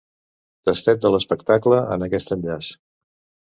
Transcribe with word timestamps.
Tastet 0.69 1.03
de 1.03 1.11
l'espectacle 1.17 1.85
en 1.99 2.09
aquest 2.09 2.37
enllaç. 2.39 2.75